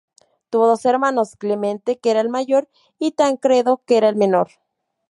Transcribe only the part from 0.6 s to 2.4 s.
dos hermanos: Clemente que era el